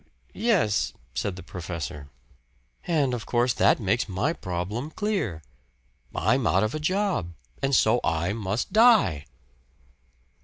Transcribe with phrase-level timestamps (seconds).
[0.01, 2.09] "Er yes," said the professor.
[2.87, 5.43] "And, of course, that makes my problem clear
[6.15, 9.25] I'm out of a job, and so I must die."